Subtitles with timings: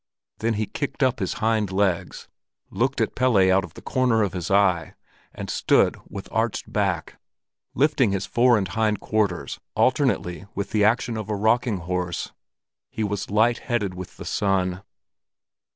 [0.39, 2.27] Then he kicked up his hind legs,
[2.71, 4.95] looked at Pelle out of the corner of his eye,
[5.31, 7.19] and stood with arched back,
[7.75, 12.31] lifting his fore and hindquarters alternately with the action of a rocking horse.
[12.89, 14.81] He was light headed with the sun.